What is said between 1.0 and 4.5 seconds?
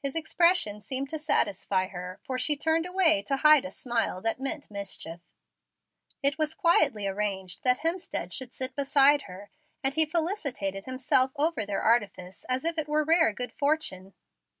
to satisfy her, for she turned away to hide a smile that